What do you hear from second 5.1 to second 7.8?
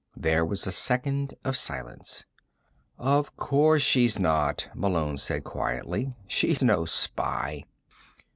said quietly. "She's no spy."